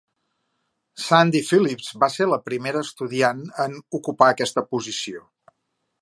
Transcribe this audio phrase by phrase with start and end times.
[1.07, 5.27] Sandy Phillips va ser la primera estudiant en ocupar aquesta posició.